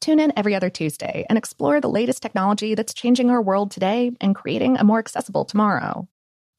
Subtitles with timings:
[0.00, 4.12] Tune in every other Tuesday and explore the latest technology that's changing our world today
[4.20, 6.08] and creating a more accessible tomorrow.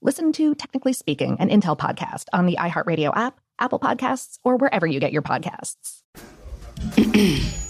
[0.04, 4.86] Listen to Technically Speaking, an Intel podcast on the iHeartRadio app, Apple Podcasts, or wherever
[4.86, 6.02] you get your podcasts.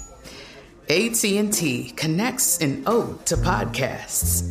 [0.89, 4.43] AT&T connects an ode to podcasts.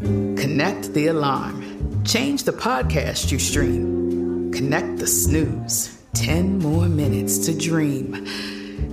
[0.00, 2.04] Connect the alarm.
[2.04, 4.52] Change the podcast you stream.
[4.52, 6.00] Connect the snooze.
[6.14, 8.12] 10 more minutes to dream.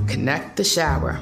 [0.07, 1.21] Connect the shower.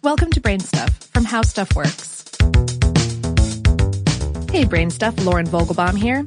[0.00, 2.24] Welcome to Brain Stuff from How Stuff Works.
[4.52, 6.22] Hey, Brain Stuff, Lauren Vogelbaum here.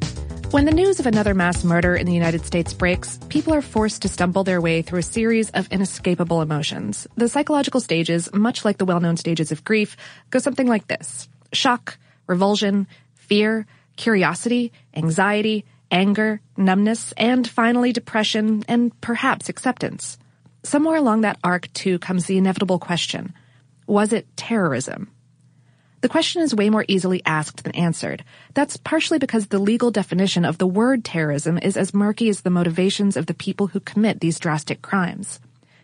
[0.51, 4.01] When the news of another mass murder in the United States breaks, people are forced
[4.01, 7.07] to stumble their way through a series of inescapable emotions.
[7.15, 9.95] The psychological stages, much like the well-known stages of grief,
[10.31, 11.29] go something like this.
[11.53, 13.65] Shock, revulsion, fear,
[13.95, 20.17] curiosity, anxiety, anger, numbness, and finally depression and perhaps acceptance.
[20.63, 23.33] Somewhere along that arc, too, comes the inevitable question.
[23.88, 25.12] Was it terrorism?
[26.02, 28.24] The question is way more easily asked than answered.
[28.56, 32.50] That's partially because the legal definition of the word terrorism is as murky as the
[32.50, 35.40] motivations of the people who commit these drastic crimes.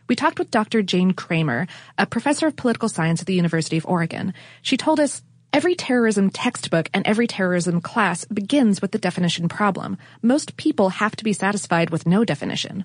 [0.10, 0.82] We talked with Dr.
[0.82, 4.34] Jane Cramer, a professor of political science at the University of Oregon.
[4.62, 5.22] She told us
[5.54, 9.98] Every terrorism textbook and every terrorism class begins with the definition problem.
[10.22, 12.84] Most people have to be satisfied with no definition.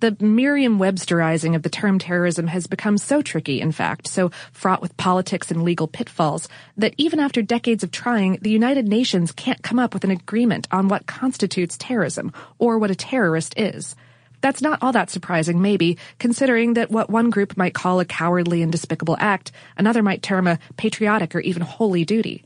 [0.00, 4.96] The Merriam-Websterizing of the term terrorism has become so tricky, in fact, so fraught with
[4.96, 9.80] politics and legal pitfalls, that even after decades of trying, the United Nations can't come
[9.80, 13.96] up with an agreement on what constitutes terrorism, or what a terrorist is.
[14.40, 18.62] That's not all that surprising, maybe, considering that what one group might call a cowardly
[18.62, 22.44] and despicable act, another might term a patriotic or even holy duty.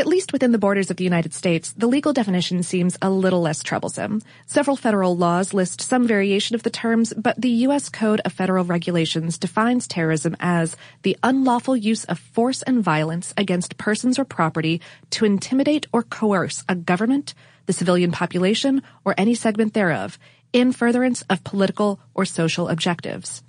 [0.00, 3.42] At least within the borders of the United States, the legal definition seems a little
[3.42, 4.22] less troublesome.
[4.46, 7.90] Several federal laws list some variation of the terms, but the U.S.
[7.90, 13.76] Code of Federal Regulations defines terrorism as the unlawful use of force and violence against
[13.76, 14.80] persons or property
[15.10, 17.34] to intimidate or coerce a government,
[17.66, 20.18] the civilian population, or any segment thereof
[20.54, 23.42] in furtherance of political or social objectives.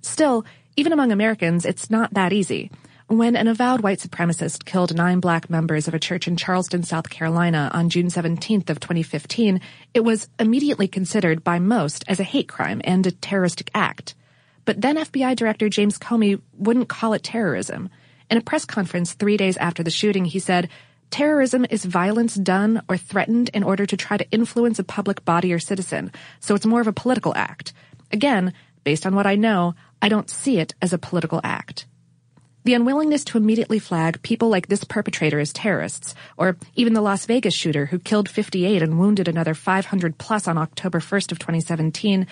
[0.00, 0.44] Still,
[0.74, 2.72] even among Americans, it's not that easy.
[3.08, 7.08] When an avowed white supremacist killed nine black members of a church in Charleston, South
[7.08, 9.60] Carolina on June 17th of 2015,
[9.94, 14.16] it was immediately considered by most as a hate crime and a terroristic act.
[14.64, 17.90] But then FBI Director James Comey wouldn't call it terrorism.
[18.28, 20.68] In a press conference three days after the shooting, he said,
[21.08, 25.52] Terrorism is violence done or threatened in order to try to influence a public body
[25.52, 26.10] or citizen,
[26.40, 27.72] so it's more of a political act.
[28.10, 28.52] Again,
[28.82, 31.86] based on what I know, I don't see it as a political act.
[32.66, 37.24] The unwillingness to immediately flag people like this perpetrator as terrorists, or even the Las
[37.24, 42.26] Vegas shooter who killed 58 and wounded another 500 plus on October 1st of 2017,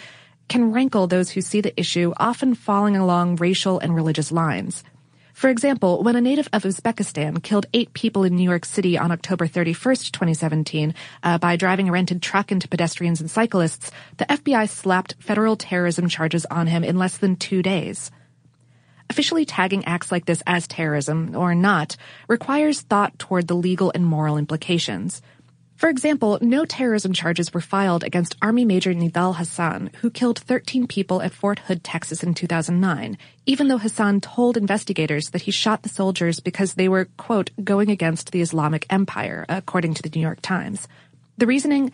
[0.49, 4.83] can rankle those who see the issue often falling along racial and religious lines.
[5.35, 9.13] For example, when a native of Uzbekistan killed eight people in New York City on
[9.13, 14.69] October 31st, 2017, uh, by driving a rented truck into pedestrians and cyclists, the FBI
[14.69, 18.11] slapped federal terrorism charges on him in less than two days.
[19.11, 21.97] Officially tagging acts like this as terrorism, or not,
[22.29, 25.23] requires thought toward the legal and moral implications.
[25.77, 30.87] For example, no terrorism charges were filed against Army Major Nidal Hasan, who killed 13
[30.87, 35.83] people at Fort Hood, Texas in 2009, even though Hasan told investigators that he shot
[35.83, 40.23] the soldiers because they were, quote, going against the Islamic Empire, according to the New
[40.23, 40.87] York Times.
[41.39, 41.91] The reasoning,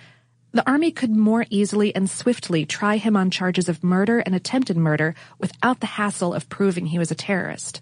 [0.52, 4.76] the Army could more easily and swiftly try him on charges of murder and attempted
[4.76, 7.81] murder without the hassle of proving he was a terrorist.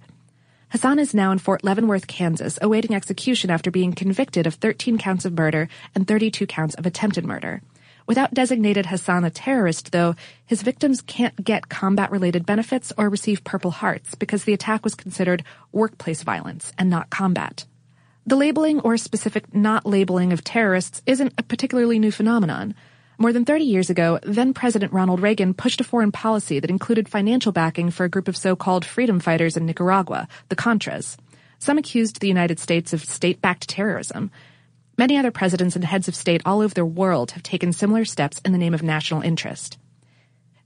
[0.71, 5.25] Hasan is now in Fort Leavenworth, Kansas, awaiting execution after being convicted of 13 counts
[5.25, 7.63] of murder and 32 counts of attempted murder.
[8.07, 13.45] Without designated Hasan a terrorist, though, his victims can't get combat related benefits or receive
[13.45, 15.43] Purple Hearts because the attack was considered
[15.73, 17.65] workplace violence and not combat.
[18.29, 22.75] The labeling or specific not labeling of terrorists isn't a particularly new phenomenon.
[23.17, 27.09] More than 30 years ago, then President Ronald Reagan pushed a foreign policy that included
[27.09, 31.17] financial backing for a group of so-called freedom fighters in Nicaragua, the Contras.
[31.59, 34.31] Some accused the United States of state-backed terrorism.
[34.99, 38.43] Many other presidents and heads of state all over the world have taken similar steps
[38.45, 39.79] in the name of national interest.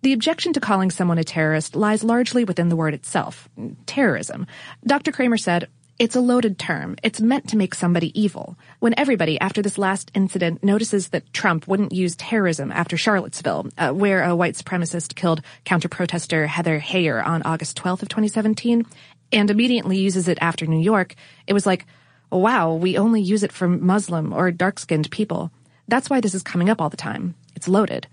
[0.02, 3.48] The objection to calling someone a terrorist lies largely within the word itself,
[3.86, 4.48] terrorism.
[4.84, 5.12] Dr.
[5.12, 5.68] Cramer said,
[6.02, 6.96] it's a loaded term.
[7.04, 8.58] It's meant to make somebody evil.
[8.80, 13.92] When everybody, after this last incident, notices that Trump wouldn't use terrorism after Charlottesville, uh,
[13.92, 18.84] where a white supremacist killed counter-protester Heather Heyer on August 12th of 2017,
[19.30, 21.14] and immediately uses it after New York,
[21.46, 21.86] it was like,
[22.32, 25.52] wow, we only use it for Muslim or dark-skinned people.
[25.86, 27.36] That's why this is coming up all the time.
[27.54, 28.08] It's loaded.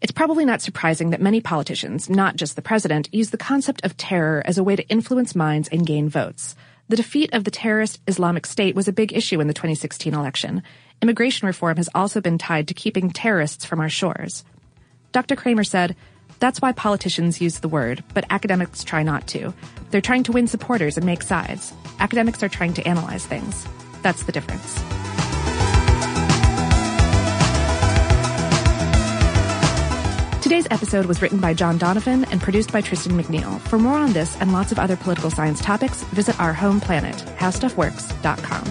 [0.00, 3.96] It's probably not surprising that many politicians, not just the president, use the concept of
[3.96, 6.56] terror as a way to influence minds and gain votes.
[6.88, 10.62] The defeat of the terrorist Islamic State was a big issue in the 2016 election.
[11.02, 14.42] Immigration reform has also been tied to keeping terrorists from our shores.
[15.12, 15.36] Dr.
[15.36, 15.96] Cramer said,
[16.40, 19.52] that's why politicians use the word, but academics try not to.
[19.90, 21.74] They're trying to win supporters and make sides.
[21.98, 23.66] Academics are trying to analyze things.
[24.02, 25.07] That's the difference.
[30.48, 33.60] Today's episode was written by John Donovan and produced by Tristan McNeal.
[33.68, 37.16] For more on this and lots of other political science topics, visit our home planet,
[37.36, 38.64] howstuffworks.com.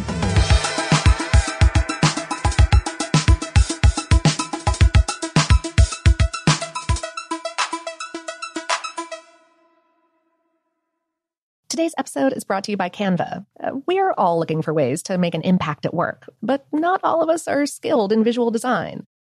[11.70, 13.46] Today's episode is brought to you by Canva.
[13.64, 17.22] Uh, we're all looking for ways to make an impact at work, but not all
[17.22, 19.06] of us are skilled in visual design.